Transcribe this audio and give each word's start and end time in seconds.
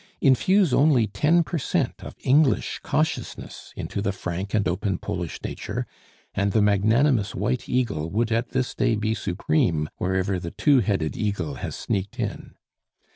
Infuse 0.19 0.73
only 0.73 1.05
ten 1.05 1.43
per 1.43 1.59
cent 1.59 1.93
of 2.03 2.15
English 2.23 2.79
cautiousness 2.81 3.71
into 3.75 4.01
the 4.01 4.11
frank 4.11 4.51
and 4.51 4.67
open 4.67 4.97
Polish 4.97 5.39
nature, 5.43 5.85
and 6.33 6.53
the 6.53 6.61
magnanimous 6.63 7.35
white 7.35 7.69
eagle 7.69 8.09
would 8.09 8.31
at 8.31 8.49
this 8.49 8.73
day 8.73 8.95
be 8.95 9.13
supreme 9.13 9.87
wherever 9.97 10.39
the 10.39 10.49
two 10.49 10.79
headed 10.79 11.15
eagle 11.15 11.53
has 11.61 11.75
sneaked 11.75 12.19
in. 12.19 12.55